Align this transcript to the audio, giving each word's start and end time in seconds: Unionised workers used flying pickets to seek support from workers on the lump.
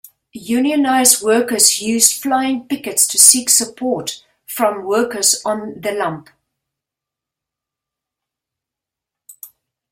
Unionised 0.35 1.21
workers 1.23 1.79
used 1.79 2.19
flying 2.23 2.67
pickets 2.67 3.05
to 3.05 3.19
seek 3.19 3.49
support 3.51 4.25
from 4.47 4.83
workers 4.83 5.39
on 5.45 5.79
the 5.79 5.91
lump. 5.91 6.31